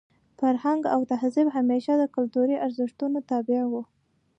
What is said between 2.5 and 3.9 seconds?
ارزښتونو تابع وو.